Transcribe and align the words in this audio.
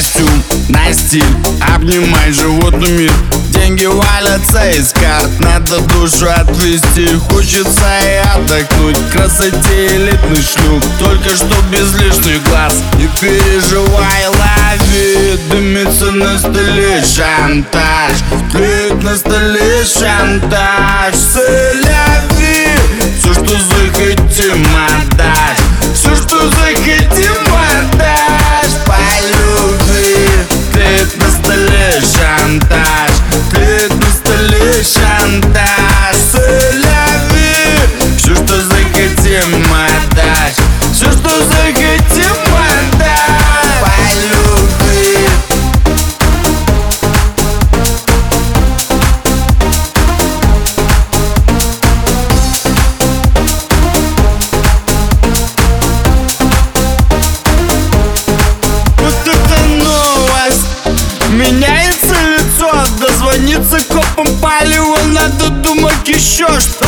костюм, 0.00 0.42
на 0.68 0.92
стиль 0.92 1.22
Обнимай 1.74 2.32
животный 2.32 2.90
мир. 2.90 3.12
Деньги 3.50 3.84
валятся 3.84 4.70
из 4.70 4.92
карт 4.92 5.28
Надо 5.40 5.80
душу 5.80 6.26
отвести. 6.30 7.06
Хочется 7.28 7.84
и 8.02 8.16
отдохнуть 8.34 8.96
Красоте 9.12 9.86
элитный 9.88 10.42
шлюх. 10.42 10.82
Только 10.98 11.28
что 11.36 11.54
без 11.70 11.92
лишних 12.00 12.42
глаз 12.44 12.74
Не 12.98 13.08
переживай, 13.20 14.26
лови. 14.26 15.38
Дымится 15.50 16.12
на 16.12 16.38
столе 16.38 17.02
шантаж 17.04 18.16
Клеит 18.52 19.02
на 19.02 19.16
столе 19.16 19.84
шантаж. 19.84 21.14
Соляви 21.14 22.68
Все, 23.18 23.34
что 23.34 23.44
захотим, 23.44 24.66
отдашь 24.86 24.99
лицо 62.60 62.72
Дозвониться 62.98 63.78
копам 63.88 64.26
палево 64.40 64.96
Надо 65.06 65.48
думать 65.50 66.06
еще 66.06 66.46
что 66.60 66.86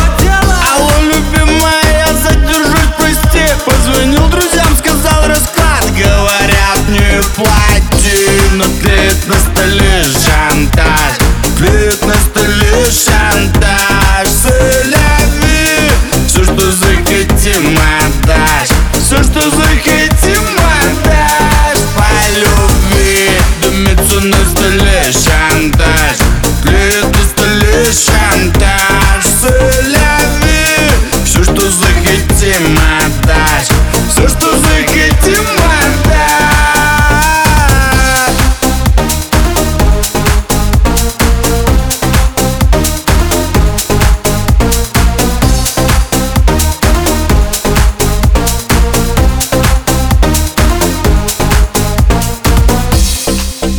Алло, 0.75 0.91
любимая, 1.03 1.72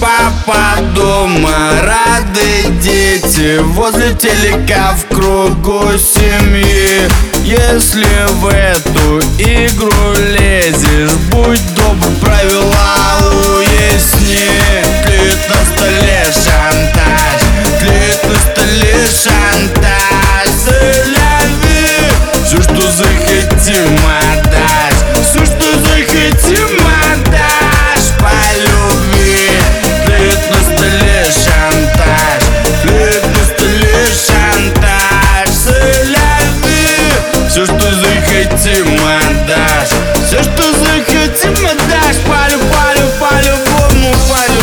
Папа 0.03 0.81
дома, 0.93 1.71
рады 1.81 2.69
дети 2.81 3.57
Возле 3.59 4.13
телека 4.13 4.97
в 4.97 5.15
кругу 5.15 5.97
семьи. 5.97 7.07
Если 7.45 8.05
в 8.33 8.47
эту 8.47 9.19
игру 9.39 10.13
лезешь 10.33 11.13
Будь 11.31 11.75
добр, 11.75 11.92
захотим 38.33 38.87
отдашь. 39.05 39.89
Все, 40.25 40.41
что 40.41 40.63
захотим 40.73 41.53
отдашь. 41.65 42.17
По-любому, 42.25 43.11
по-любому, 43.19 44.15
по-любому 44.27 44.62